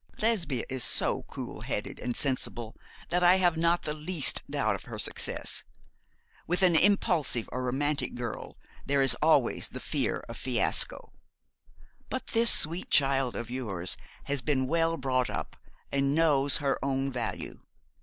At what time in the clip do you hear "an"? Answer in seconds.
6.63-6.75